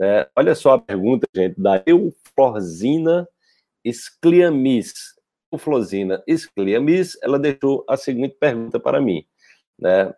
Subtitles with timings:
[0.00, 3.28] É, olha só a pergunta, gente, da Euflorzina
[3.84, 4.92] Scliamis.
[5.52, 9.26] Euflorzina Scliamis, ela deixou a seguinte pergunta para mim,
[9.78, 10.14] né?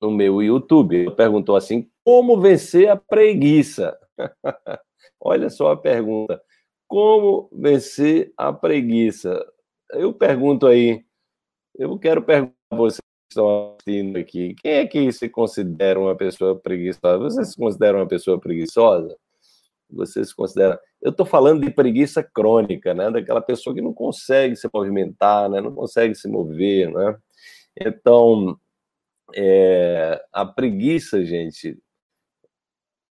[0.00, 3.96] No meu YouTube, ela perguntou assim: como vencer a preguiça?
[5.20, 6.42] olha só a pergunta:
[6.88, 9.44] como vencer a preguiça?
[9.90, 11.04] Eu pergunto aí,
[11.76, 16.16] eu quero perguntar a vocês que estão assistindo aqui, quem é que se considera uma
[16.16, 17.18] pessoa preguiçosa?
[17.18, 19.16] Você se considera uma pessoa preguiçosa?
[19.90, 20.80] Você se considera...
[21.00, 23.10] Eu estou falando de preguiça crônica, né?
[23.10, 25.60] Daquela pessoa que não consegue se movimentar, né?
[25.60, 27.16] Não consegue se mover, né?
[27.78, 28.58] Então,
[29.34, 30.22] é...
[30.32, 31.78] a preguiça, gente,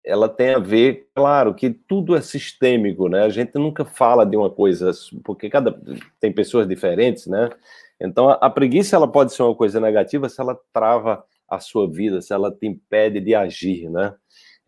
[0.03, 3.23] ela tem a ver, claro, que tudo é sistêmico, né?
[3.23, 4.91] A gente nunca fala de uma coisa,
[5.23, 5.79] porque cada
[6.19, 7.49] tem pessoas diferentes, né?
[7.99, 11.89] Então a, a, preguiça ela pode ser uma coisa negativa se ela trava a sua
[11.89, 14.13] vida, se ela te impede de agir, né?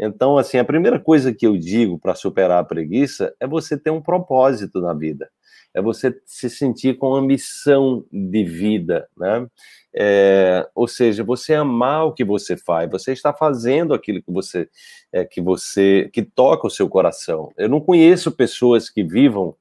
[0.06, 3.90] Então, assim, a primeira coisa que eu digo para superar a preguiça é você ter
[3.90, 5.30] um propósito na vida
[5.74, 9.48] é você se sentir com uma missão de vida, né?
[9.96, 14.68] É, ou seja, você amar o que você faz, você está fazendo aquilo que você
[15.12, 17.52] é, que você que toca o seu coração.
[17.58, 19.56] Eu não conheço pessoas que vivam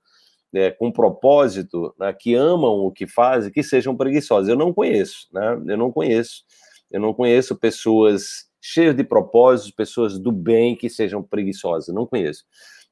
[0.54, 4.48] é, com propósito, né, que amam o que fazem, que sejam preguiçosas.
[4.48, 5.60] Eu não conheço, né?
[5.66, 6.44] Eu não conheço.
[6.90, 11.92] Eu não conheço pessoas cheias de propósitos, pessoas do bem que sejam preguiçosas.
[11.92, 12.44] Não conheço.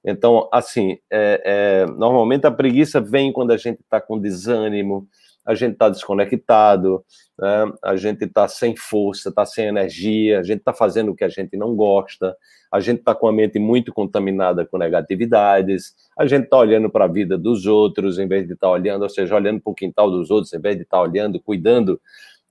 [0.04, 5.06] Então, assim, é, é, normalmente a preguiça vem quando a gente está com desânimo,
[5.46, 7.04] a gente está desconectado,
[7.38, 7.72] né?
[7.82, 11.28] a gente está sem força, está sem energia, a gente está fazendo o que a
[11.28, 12.36] gente não gosta,
[12.72, 17.04] a gente está com a mente muito contaminada com negatividades, a gente está olhando para
[17.04, 19.74] a vida dos outros em vez de estar tá olhando, ou seja, olhando para o
[19.74, 22.00] quintal dos outros em vez de estar tá olhando, cuidando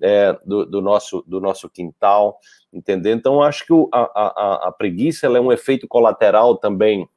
[0.01, 2.37] é, do, do, nosso, do nosso quintal,
[2.71, 3.13] entendeu?
[3.13, 7.07] Então, acho que o, a, a, a preguiça é um efeito colateral também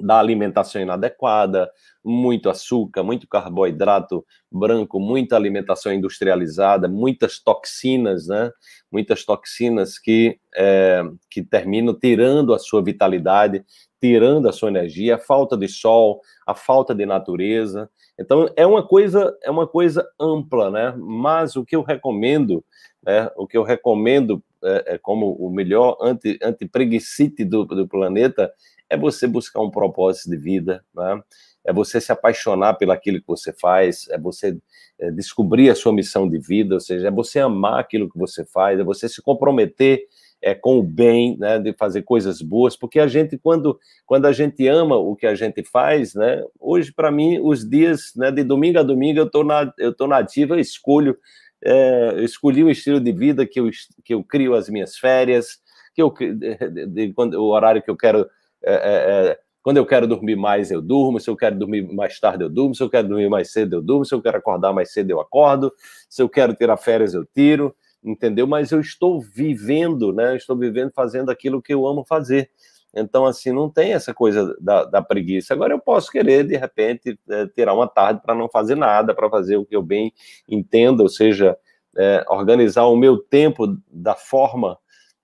[0.00, 1.70] da alimentação inadequada,
[2.04, 8.50] muito açúcar, muito carboidrato branco, muita alimentação industrializada, muitas toxinas, né?
[8.90, 13.64] Muitas toxinas que, é, que terminam tirando a sua vitalidade,
[14.00, 17.90] tirando a sua energia, a falta de sol, a falta de natureza.
[18.18, 20.94] Então é uma coisa é uma coisa ampla, né?
[20.96, 22.64] Mas o que eu recomendo,
[23.04, 23.30] né?
[23.36, 28.52] O que eu recomendo é, é como o melhor anti anti do, do planeta
[28.90, 31.22] é você buscar um propósito de vida, né?
[31.68, 34.56] é você se apaixonar pelo aquilo que você faz, é você
[34.98, 38.44] é, descobrir a sua missão de vida, ou seja, é você amar aquilo que você
[38.46, 40.06] faz, é você se comprometer
[40.40, 44.32] é, com o bem, né, de fazer coisas boas, porque a gente, quando, quando a
[44.32, 48.44] gente ama o que a gente faz, né, hoje, para mim, os dias, né, de
[48.44, 51.18] domingo a domingo, eu estou na, eu tô na ativa, escolho,
[51.64, 53.70] é, eu escolhi um estilo de vida que eu,
[54.04, 55.58] que eu crio as minhas férias,
[55.94, 58.28] que eu, de, de, quando, o horário que eu quero
[58.62, 61.20] é, é, é, quando eu quero dormir mais, eu durmo.
[61.20, 62.74] Se eu quero dormir mais tarde, eu durmo.
[62.74, 64.04] Se eu quero dormir mais cedo, eu durmo.
[64.04, 65.72] Se eu quero acordar mais cedo, eu acordo.
[66.08, 67.74] Se eu quero tirar férias, eu tiro.
[68.02, 68.46] Entendeu?
[68.46, 70.32] Mas eu estou vivendo, né?
[70.32, 72.50] Eu estou vivendo fazendo aquilo que eu amo fazer.
[72.94, 75.54] Então, assim, não tem essa coisa da, da preguiça.
[75.54, 79.28] Agora, eu posso querer, de repente, é, tirar uma tarde para não fazer nada, para
[79.28, 80.12] fazer o que eu bem
[80.48, 81.56] entendo, ou seja,
[81.96, 84.78] é, organizar o meu tempo da forma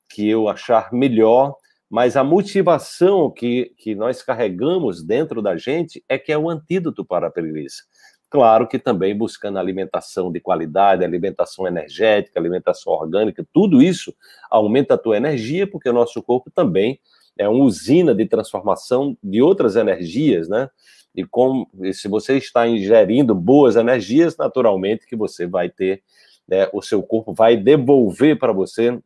[0.09, 1.55] que eu achar melhor
[1.95, 7.05] mas a motivação que, que nós carregamos dentro da gente é que é o antídoto
[7.05, 7.85] para a preguiça.
[8.29, 14.13] Claro que também buscando alimentação de qualidade, alimentação energética, alimentação orgânica, tudo isso
[14.51, 16.99] aumenta a tua energia, porque o nosso corpo também
[17.39, 20.69] é uma usina de transformação de outras energias, né?
[21.15, 26.03] E, como, se você está ingerindo boas energias, naturalmente que você vai ter,
[26.47, 29.01] né, o seu corpo vai devolver para você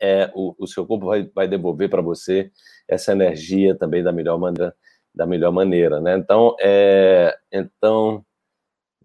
[0.00, 2.50] é, o, o seu corpo vai, vai devolver para você
[2.88, 4.74] essa energia também da melhor maneira,
[5.14, 6.16] da melhor maneira, né?
[6.16, 8.24] Então, é, então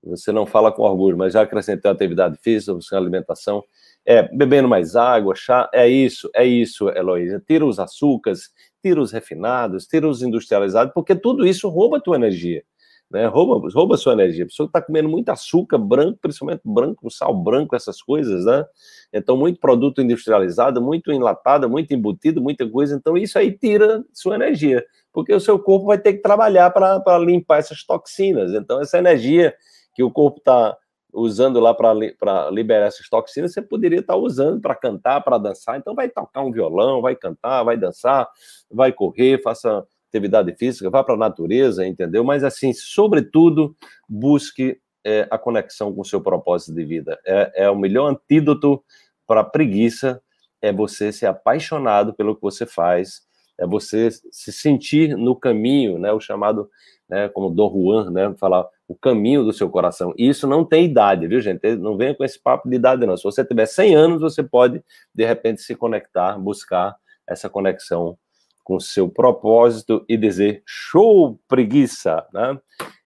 [0.04, 3.64] você não fala com orgulho, mas já acrescentei atividade física, buscando alimentação,
[4.06, 7.44] é, bebendo mais água, chá, é isso, é isso, Heloísa.
[7.46, 8.50] Tira os açúcares,
[8.82, 12.64] tira os refinados, tira os industrializados, porque tudo isso rouba a tua energia
[13.12, 13.26] né?
[13.28, 14.46] Rouba, rouba sua energia.
[14.46, 18.66] A pessoa está comendo muito açúcar branco, principalmente branco, sal branco, essas coisas, né?
[19.12, 22.96] Então, muito produto industrializado, muito enlatado, muito embutido, muita coisa.
[22.96, 27.20] Então, isso aí tira sua energia, porque o seu corpo vai ter que trabalhar para
[27.20, 28.54] limpar essas toxinas.
[28.54, 29.54] Então, essa energia
[29.94, 30.78] que o corpo está
[31.14, 35.78] usando lá para liberar essas toxinas, você poderia estar tá usando para cantar, para dançar.
[35.78, 38.28] Então, vai tocar um violão, vai cantar, vai dançar,
[38.70, 42.24] vai correr, faça atividade física, vá para a natureza, entendeu?
[42.24, 43.76] Mas, assim, sobretudo,
[44.08, 47.20] busque é, a conexão com o seu propósito de vida.
[47.26, 48.84] É, é o melhor antídoto
[49.26, 50.22] para a preguiça,
[50.62, 53.22] é você ser apaixonado pelo que você faz,
[53.58, 56.70] é você se sentir no caminho, né, o chamado,
[57.08, 60.14] né, como Dom Juan, né, falar o caminho do seu coração.
[60.18, 61.78] E isso não tem idade, viu, gente?
[61.78, 63.16] Não venha com esse papo de idade, não.
[63.16, 64.84] Se você tiver 100 anos, você pode,
[65.16, 68.18] de repente, se conectar, buscar essa conexão
[68.66, 72.60] com o seu propósito e dizer show preguiça, né?